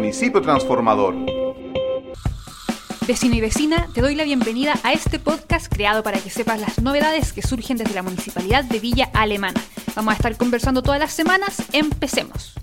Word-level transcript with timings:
municipio 0.00 0.40
transformador. 0.40 1.14
Vecino 3.06 3.34
y 3.34 3.40
vecina, 3.42 3.86
te 3.92 4.00
doy 4.00 4.14
la 4.14 4.24
bienvenida 4.24 4.72
a 4.82 4.94
este 4.94 5.18
podcast 5.18 5.70
creado 5.70 6.02
para 6.02 6.18
que 6.18 6.30
sepas 6.30 6.58
las 6.58 6.80
novedades 6.80 7.34
que 7.34 7.42
surgen 7.42 7.76
desde 7.76 7.92
la 7.92 8.02
Municipalidad 8.02 8.64
de 8.64 8.80
Villa 8.80 9.10
Alemana. 9.12 9.60
Vamos 9.94 10.12
a 10.12 10.16
estar 10.16 10.34
conversando 10.38 10.82
todas 10.82 11.00
las 11.00 11.12
semanas. 11.12 11.62
Empecemos. 11.74 12.54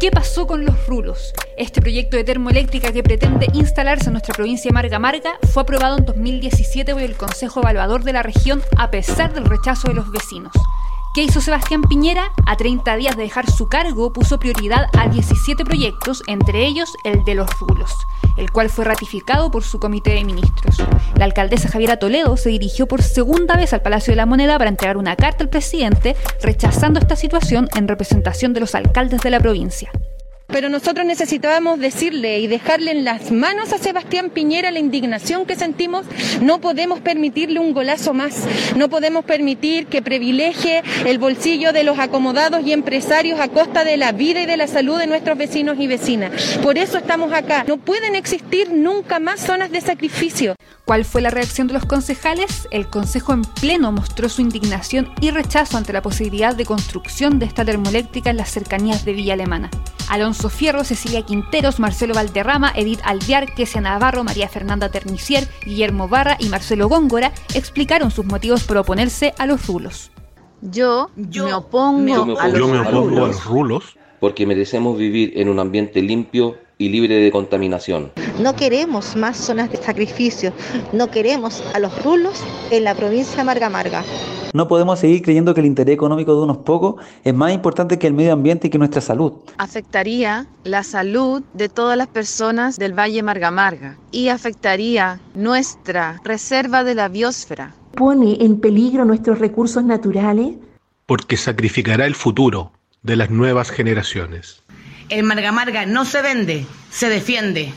¿Qué 0.00 0.10
pasó 0.10 0.48
con 0.48 0.64
los 0.64 0.84
rulos? 0.88 1.32
Este 1.56 1.80
proyecto 1.80 2.16
de 2.16 2.24
termoeléctrica 2.24 2.92
que 2.92 3.04
pretende 3.04 3.46
instalarse 3.52 4.06
en 4.06 4.14
nuestra 4.14 4.34
provincia 4.34 4.70
de 4.70 4.74
Marga 4.74 4.98
Marga 4.98 5.38
fue 5.52 5.62
aprobado 5.62 5.98
en 5.98 6.04
2017 6.04 6.92
por 6.92 7.02
el 7.02 7.16
Consejo 7.16 7.60
Evaluador 7.60 8.02
de 8.02 8.12
la 8.12 8.24
región 8.24 8.60
a 8.76 8.90
pesar 8.90 9.32
del 9.32 9.44
rechazo 9.44 9.86
de 9.86 9.94
los 9.94 10.10
vecinos. 10.10 10.52
¿Qué 11.14 11.22
hizo 11.22 11.40
Sebastián 11.40 11.82
Piñera? 11.82 12.32
A 12.44 12.56
30 12.56 12.96
días 12.96 13.16
de 13.16 13.22
dejar 13.22 13.48
su 13.48 13.68
cargo 13.68 14.12
puso 14.12 14.40
prioridad 14.40 14.86
a 14.98 15.06
17 15.06 15.64
proyectos, 15.64 16.24
entre 16.26 16.66
ellos 16.66 16.96
el 17.04 17.24
de 17.24 17.36
los 17.36 17.48
rulos, 17.60 17.92
el 18.36 18.50
cual 18.50 18.68
fue 18.68 18.84
ratificado 18.84 19.48
por 19.52 19.62
su 19.62 19.78
comité 19.78 20.10
de 20.14 20.24
ministros. 20.24 20.82
La 21.14 21.24
alcaldesa 21.24 21.68
Javiera 21.68 22.00
Toledo 22.00 22.36
se 22.36 22.48
dirigió 22.48 22.88
por 22.88 23.00
segunda 23.00 23.56
vez 23.56 23.72
al 23.72 23.82
Palacio 23.82 24.10
de 24.10 24.16
la 24.16 24.26
Moneda 24.26 24.58
para 24.58 24.70
entregar 24.70 24.96
una 24.96 25.14
carta 25.14 25.44
al 25.44 25.50
presidente 25.50 26.16
rechazando 26.42 26.98
esta 26.98 27.14
situación 27.14 27.68
en 27.76 27.86
representación 27.86 28.52
de 28.52 28.58
los 28.58 28.74
alcaldes 28.74 29.20
de 29.20 29.30
la 29.30 29.38
provincia. 29.38 29.92
Pero 30.46 30.68
nosotros 30.68 31.06
necesitábamos 31.06 31.80
decirle 31.80 32.38
y 32.38 32.46
dejarle 32.46 32.90
en 32.90 33.04
las 33.04 33.32
manos 33.32 33.72
a 33.72 33.78
Sebastián 33.78 34.30
Piñera 34.30 34.70
la 34.70 34.78
indignación 34.78 35.46
que 35.46 35.56
sentimos. 35.56 36.06
No 36.42 36.60
podemos 36.60 37.00
permitirle 37.00 37.60
un 37.60 37.72
golazo 37.72 38.12
más. 38.12 38.44
No 38.76 38.88
podemos 38.88 39.24
permitir 39.24 39.86
que 39.86 40.02
privilegie 40.02 40.82
el 41.06 41.18
bolsillo 41.18 41.72
de 41.72 41.82
los 41.82 41.98
acomodados 41.98 42.64
y 42.66 42.72
empresarios 42.72 43.40
a 43.40 43.48
costa 43.48 43.84
de 43.84 43.96
la 43.96 44.12
vida 44.12 44.42
y 44.42 44.46
de 44.46 44.56
la 44.56 44.66
salud 44.66 44.98
de 44.98 45.06
nuestros 45.06 45.38
vecinos 45.38 45.76
y 45.80 45.86
vecinas. 45.86 46.30
Por 46.62 46.78
eso 46.78 46.98
estamos 46.98 47.32
acá. 47.32 47.64
No 47.66 47.78
pueden 47.78 48.14
existir 48.14 48.70
nunca 48.70 49.18
más 49.18 49.40
zonas 49.40 49.70
de 49.70 49.80
sacrificio. 49.80 50.54
¿Cuál 50.84 51.06
fue 51.06 51.22
la 51.22 51.30
reacción 51.30 51.66
de 51.66 51.72
los 51.72 51.86
concejales? 51.86 52.68
El 52.70 52.88
Consejo 52.88 53.32
en 53.32 53.42
pleno 53.42 53.90
mostró 53.90 54.28
su 54.28 54.42
indignación 54.42 55.10
y 55.20 55.30
rechazo 55.30 55.78
ante 55.78 55.94
la 55.94 56.02
posibilidad 56.02 56.54
de 56.54 56.66
construcción 56.66 57.38
de 57.38 57.46
esta 57.46 57.64
termoeléctrica 57.64 58.28
en 58.28 58.36
las 58.36 58.50
cercanías 58.50 59.04
de 59.06 59.14
Villa 59.14 59.32
Alemana. 59.32 59.70
Alonso 60.10 60.33
Fierro, 60.34 60.84
Cecilia 60.84 61.22
Quinteros, 61.22 61.80
Marcelo 61.80 62.14
Valderrama, 62.14 62.72
Edith 62.76 63.00
Alvear, 63.04 63.54
Kesia 63.54 63.80
Navarro, 63.80 64.24
María 64.24 64.48
Fernanda 64.48 64.90
Ternicier, 64.90 65.48
Guillermo 65.64 66.08
Barra 66.08 66.36
y 66.38 66.48
Marcelo 66.48 66.88
Góngora 66.88 67.32
explicaron 67.54 68.10
sus 68.10 68.26
motivos 68.26 68.64
por 68.64 68.76
oponerse 68.76 69.32
a 69.38 69.46
los 69.46 69.66
rulos. 69.66 70.10
Yo, 70.60 71.10
me 71.16 71.52
opongo, 71.52 72.38
a, 72.38 72.48
los 72.48 73.44
rulos 73.44 73.96
porque 74.20 74.46
merecemos 74.46 74.96
vivir 74.96 75.32
en 75.36 75.48
un 75.48 75.58
ambiente 75.58 76.00
limpio 76.00 76.56
y 76.78 76.88
libre 76.88 77.16
de 77.16 77.30
contaminación. 77.30 78.12
No 78.40 78.56
queremos 78.56 79.16
más 79.16 79.36
zonas 79.36 79.70
de 79.70 79.76
sacrificio, 79.76 80.52
no 80.92 81.10
queremos 81.10 81.62
a 81.74 81.78
los 81.78 82.02
rulos 82.02 82.42
en 82.70 82.84
la 82.84 82.94
provincia 82.94 83.36
de 83.36 83.44
Marga 83.44 83.68
Marga. 83.68 84.04
No 84.54 84.68
podemos 84.68 85.00
seguir 85.00 85.20
creyendo 85.20 85.52
que 85.52 85.58
el 85.58 85.66
interés 85.66 85.94
económico 85.94 86.32
de 86.36 86.42
unos 86.42 86.58
pocos 86.58 87.04
es 87.24 87.34
más 87.34 87.52
importante 87.52 87.98
que 87.98 88.06
el 88.06 88.14
medio 88.14 88.32
ambiente 88.32 88.68
y 88.68 88.70
que 88.70 88.78
nuestra 88.78 89.00
salud. 89.00 89.32
Afectaría 89.58 90.46
la 90.62 90.84
salud 90.84 91.42
de 91.54 91.68
todas 91.68 91.98
las 91.98 92.06
personas 92.06 92.78
del 92.78 92.96
Valle 92.96 93.24
Marga 93.24 93.50
Marga 93.50 93.98
y 94.12 94.28
afectaría 94.28 95.18
nuestra 95.34 96.20
reserva 96.22 96.84
de 96.84 96.94
la 96.94 97.08
biosfera. 97.08 97.74
Pone 97.96 98.36
en 98.44 98.60
peligro 98.60 99.04
nuestros 99.04 99.40
recursos 99.40 99.82
naturales. 99.82 100.54
Porque 101.06 101.36
sacrificará 101.36 102.06
el 102.06 102.14
futuro 102.14 102.70
de 103.02 103.16
las 103.16 103.30
nuevas 103.30 103.70
generaciones. 103.70 104.62
El 105.08 105.24
Marga 105.24 105.50
Marga 105.50 105.84
no 105.84 106.04
se 106.04 106.22
vende, 106.22 106.64
se 106.90 107.08
defiende. 107.08 107.72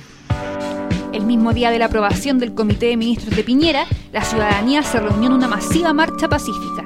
El 1.13 1.25
mismo 1.25 1.53
día 1.53 1.71
de 1.71 1.79
la 1.79 1.85
aprobación 1.85 2.37
del 2.37 2.53
Comité 2.53 2.87
de 2.87 2.97
Ministros 2.97 3.35
de 3.35 3.43
Piñera, 3.43 3.85
la 4.11 4.23
ciudadanía 4.23 4.83
se 4.83 4.99
reunió 4.99 5.27
en 5.27 5.33
una 5.33 5.47
masiva 5.47 5.93
marcha 5.93 6.27
pacífica. 6.27 6.83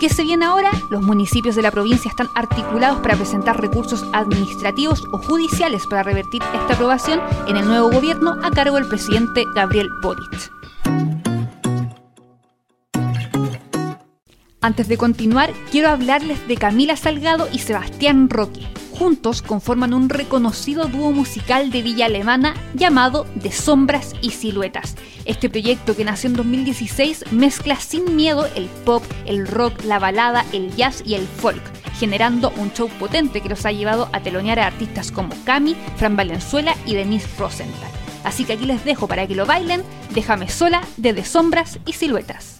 ¿Qué 0.00 0.08
se 0.08 0.22
viene 0.22 0.44
ahora? 0.44 0.70
Los 0.90 1.02
municipios 1.02 1.56
de 1.56 1.62
la 1.62 1.70
provincia 1.70 2.08
están 2.08 2.28
articulados 2.34 3.00
para 3.00 3.16
presentar 3.16 3.60
recursos 3.60 4.04
administrativos 4.12 5.04
o 5.12 5.18
judiciales 5.18 5.86
para 5.86 6.02
revertir 6.02 6.42
esta 6.54 6.74
aprobación 6.74 7.20
en 7.46 7.56
el 7.56 7.66
nuevo 7.66 7.90
gobierno 7.90 8.36
a 8.42 8.50
cargo 8.50 8.76
del 8.76 8.88
presidente 8.88 9.44
Gabriel 9.54 9.88
Boric. 10.02 10.50
Antes 14.60 14.88
de 14.88 14.96
continuar, 14.96 15.52
quiero 15.70 15.88
hablarles 15.90 16.46
de 16.48 16.56
Camila 16.56 16.96
Salgado 16.96 17.48
y 17.52 17.58
Sebastián 17.58 18.30
Roque 18.30 18.68
juntos 18.98 19.42
conforman 19.42 19.94
un 19.94 20.08
reconocido 20.08 20.86
dúo 20.86 21.12
musical 21.12 21.70
de 21.70 21.82
Villa 21.82 22.06
Alemana 22.06 22.54
llamado 22.74 23.26
De 23.36 23.52
Sombras 23.52 24.14
y 24.20 24.30
Siluetas. 24.30 24.96
Este 25.24 25.48
proyecto 25.48 25.94
que 25.94 26.04
nació 26.04 26.30
en 26.30 26.36
2016 26.36 27.26
mezcla 27.30 27.76
sin 27.76 28.16
miedo 28.16 28.46
el 28.56 28.66
pop, 28.84 29.04
el 29.24 29.46
rock, 29.46 29.84
la 29.84 29.98
balada, 29.98 30.44
el 30.52 30.74
jazz 30.74 31.02
y 31.06 31.14
el 31.14 31.26
folk, 31.26 31.62
generando 31.98 32.52
un 32.56 32.72
show 32.72 32.88
potente 32.98 33.40
que 33.40 33.48
los 33.48 33.64
ha 33.64 33.72
llevado 33.72 34.08
a 34.12 34.20
telonear 34.20 34.58
a 34.58 34.66
artistas 34.66 35.12
como 35.12 35.34
Cami, 35.44 35.76
Fran 35.96 36.16
Valenzuela 36.16 36.74
y 36.84 36.94
Denise 36.94 37.28
Rosenthal. 37.38 37.90
Así 38.24 38.44
que 38.44 38.54
aquí 38.54 38.66
les 38.66 38.84
dejo 38.84 39.06
para 39.06 39.26
que 39.26 39.36
lo 39.36 39.46
bailen 39.46 39.82
Déjame 40.10 40.48
sola 40.48 40.82
de 40.96 41.12
De 41.12 41.24
Sombras 41.24 41.78
y 41.86 41.92
Siluetas. 41.92 42.57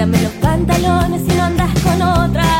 Quítame 0.00 0.22
los 0.22 0.32
pantalones 0.32 1.20
si 1.28 1.36
no 1.36 1.44
andas 1.44 1.78
con 1.80 2.00
otra, 2.00 2.59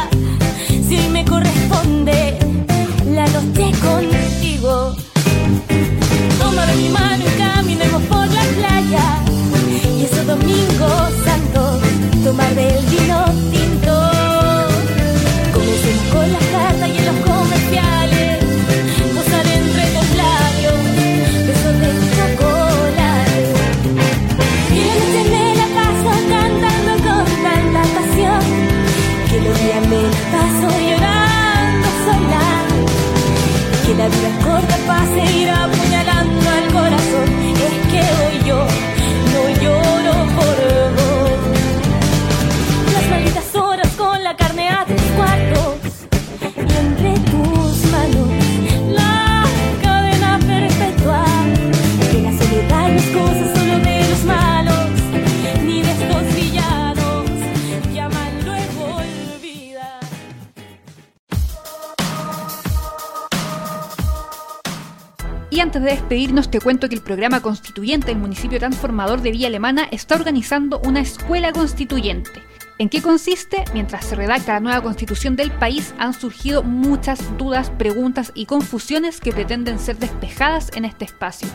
Y 65.61 65.63
antes 65.63 65.83
de 65.83 65.91
despedirnos, 65.91 66.51
te 66.51 66.59
cuento 66.59 66.89
que 66.89 66.95
el 66.95 67.03
programa 67.03 67.43
constituyente 67.43 68.07
del 68.07 68.17
municipio 68.17 68.59
transformador 68.59 69.21
de 69.21 69.31
Villa 69.31 69.49
Alemana 69.49 69.87
está 69.91 70.15
organizando 70.15 70.81
una 70.87 71.01
escuela 71.01 71.53
constituyente. 71.53 72.31
¿En 72.79 72.89
qué 72.89 73.03
consiste? 73.03 73.67
Mientras 73.75 74.07
se 74.07 74.17
redacta 74.17 74.55
la 74.55 74.61
nueva 74.61 74.83
constitución 74.83 75.37
del 75.37 75.51
país, 75.51 75.95
han 75.99 76.15
surgido 76.15 76.63
muchas 76.63 77.37
dudas, 77.37 77.69
preguntas 77.69 78.33
y 78.35 78.47
confusiones 78.47 79.21
que 79.21 79.33
pretenden 79.33 79.79
ser 79.79 79.99
despejadas 79.99 80.71
en 80.75 80.87
este 80.87 81.05
espacio. 81.05 81.49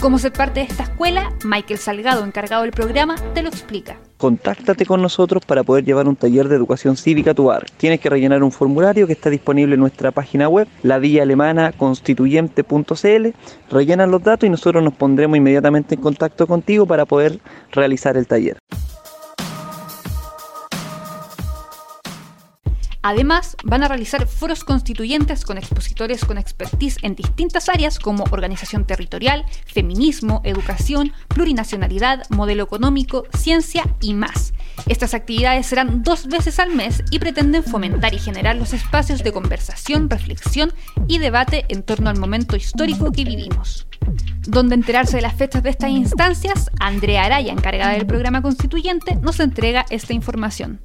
¿Cómo 0.00 0.18
ser 0.18 0.32
parte 0.32 0.60
de 0.60 0.66
esta 0.66 0.82
escuela? 0.82 1.32
Michael 1.42 1.78
Salgado, 1.78 2.22
encargado 2.22 2.62
del 2.62 2.70
programa, 2.70 3.14
te 3.32 3.42
lo 3.42 3.48
explica. 3.48 3.98
Contáctate 4.18 4.84
con 4.84 5.00
nosotros 5.00 5.42
para 5.46 5.62
poder 5.62 5.84
llevar 5.84 6.06
un 6.06 6.16
taller 6.16 6.48
de 6.48 6.56
educación 6.56 6.98
cívica 6.98 7.30
a 7.30 7.34
tu 7.34 7.44
barrio. 7.44 7.72
Tienes 7.78 8.00
que 8.00 8.10
rellenar 8.10 8.42
un 8.42 8.52
formulario 8.52 9.06
que 9.06 9.14
está 9.14 9.30
disponible 9.30 9.74
en 9.74 9.80
nuestra 9.80 10.10
página 10.10 10.50
web, 10.50 10.68
la 10.82 10.96
alemana 10.96 11.72
constituyente.cl. 11.72 13.28
Rellenan 13.70 14.10
los 14.10 14.22
datos 14.22 14.46
y 14.46 14.50
nosotros 14.50 14.84
nos 14.84 14.94
pondremos 14.94 15.38
inmediatamente 15.38 15.94
en 15.94 16.02
contacto 16.02 16.46
contigo 16.46 16.84
para 16.84 17.06
poder 17.06 17.40
realizar 17.72 18.18
el 18.18 18.26
taller. 18.26 18.58
Además, 23.08 23.56
van 23.62 23.84
a 23.84 23.88
realizar 23.88 24.26
foros 24.26 24.64
constituyentes 24.64 25.44
con 25.44 25.58
expositores 25.58 26.24
con 26.24 26.38
expertise 26.38 26.98
en 27.02 27.14
distintas 27.14 27.68
áreas 27.68 28.00
como 28.00 28.24
organización 28.32 28.84
territorial, 28.84 29.46
feminismo, 29.64 30.40
educación, 30.42 31.12
plurinacionalidad, 31.28 32.24
modelo 32.30 32.64
económico, 32.64 33.22
ciencia 33.38 33.84
y 34.00 34.12
más. 34.12 34.54
Estas 34.88 35.14
actividades 35.14 35.66
serán 35.68 36.02
dos 36.02 36.26
veces 36.26 36.58
al 36.58 36.74
mes 36.74 37.04
y 37.12 37.20
pretenden 37.20 37.62
fomentar 37.62 38.12
y 38.12 38.18
generar 38.18 38.56
los 38.56 38.72
espacios 38.72 39.22
de 39.22 39.30
conversación, 39.30 40.10
reflexión 40.10 40.72
y 41.06 41.18
debate 41.18 41.64
en 41.68 41.84
torno 41.84 42.10
al 42.10 42.18
momento 42.18 42.56
histórico 42.56 43.12
que 43.12 43.24
vivimos. 43.24 43.86
Donde 44.48 44.74
enterarse 44.74 45.18
de 45.18 45.22
las 45.22 45.36
fechas 45.36 45.62
de 45.62 45.70
estas 45.70 45.90
instancias, 45.90 46.72
Andrea 46.80 47.22
Araya, 47.22 47.52
encargada 47.52 47.92
del 47.92 48.06
programa 48.06 48.42
constituyente, 48.42 49.14
nos 49.14 49.38
entrega 49.38 49.86
esta 49.90 50.12
información. 50.12 50.80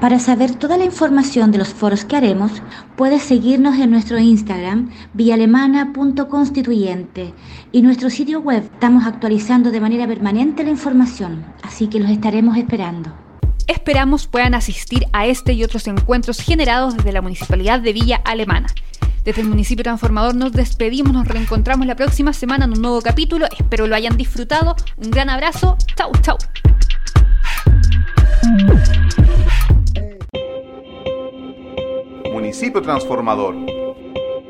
Para 0.00 0.18
saber 0.20 0.54
toda 0.54 0.76
la 0.76 0.84
información 0.84 1.50
de 1.50 1.58
los 1.58 1.70
foros 1.70 2.04
que 2.04 2.14
haremos, 2.14 2.52
puedes 2.96 3.20
seguirnos 3.22 3.80
en 3.80 3.90
nuestro 3.90 4.16
Instagram 4.16 4.92
vialemana.constituyente 5.12 7.34
y 7.72 7.82
nuestro 7.82 8.08
sitio 8.08 8.38
web. 8.40 8.62
Estamos 8.62 9.06
actualizando 9.06 9.72
de 9.72 9.80
manera 9.80 10.06
permanente 10.06 10.62
la 10.62 10.70
información, 10.70 11.44
así 11.62 11.88
que 11.88 11.98
los 11.98 12.10
estaremos 12.10 12.56
esperando. 12.56 13.12
Esperamos 13.66 14.28
puedan 14.28 14.54
asistir 14.54 15.04
a 15.12 15.26
este 15.26 15.52
y 15.52 15.64
otros 15.64 15.88
encuentros 15.88 16.38
generados 16.38 16.96
desde 16.96 17.10
la 17.10 17.20
Municipalidad 17.20 17.80
de 17.80 17.92
Villa 17.92 18.20
Alemana. 18.24 18.68
Desde 19.24 19.42
el 19.42 19.48
municipio 19.48 19.82
transformador 19.82 20.36
nos 20.36 20.52
despedimos, 20.52 21.12
nos 21.12 21.26
reencontramos 21.26 21.88
la 21.88 21.96
próxima 21.96 22.32
semana 22.32 22.66
en 22.66 22.72
un 22.72 22.82
nuevo 22.82 23.02
capítulo. 23.02 23.46
Espero 23.58 23.88
lo 23.88 23.96
hayan 23.96 24.16
disfrutado. 24.16 24.76
Un 24.96 25.10
gran 25.10 25.28
abrazo. 25.28 25.76
Chau, 25.96 26.12
chau. 26.22 26.38
Municipio 32.48 32.80
Transformador 32.80 33.77